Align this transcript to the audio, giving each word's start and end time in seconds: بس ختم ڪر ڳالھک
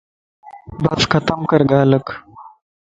بس 0.83 1.01
ختم 1.11 1.39
ڪر 1.49 1.61
ڳالھک 1.71 2.05